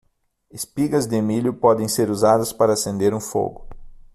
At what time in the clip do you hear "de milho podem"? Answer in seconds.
1.07-1.87